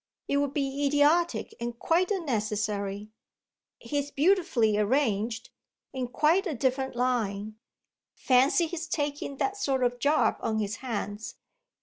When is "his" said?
8.65-8.87, 10.57-10.77